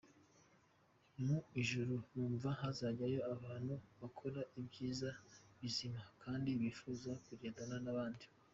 [1.25, 5.09] Mu ijuru numva ko hazajya abantu bakora ibyiza
[5.59, 8.25] bizima, kandi bifuza kugendana n’abandi.”